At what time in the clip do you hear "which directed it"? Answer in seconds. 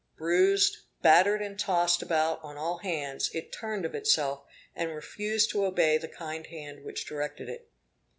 6.83-7.69